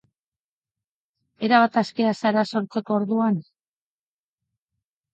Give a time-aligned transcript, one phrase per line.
[1.49, 3.41] Erabat askea zara sortzeko orduan?